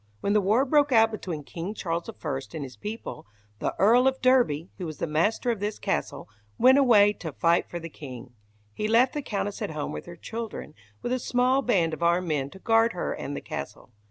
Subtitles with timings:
[0.19, 2.13] When the war broke out between King Charles I
[2.55, 3.27] and his people,
[3.59, 6.27] the Earl of Derby, who was the master of this castle,
[6.57, 8.33] went away to fight for the king.
[8.73, 12.27] He left the Countess at home with her children, with a small band of armed
[12.29, 13.91] men to guard her and the castle.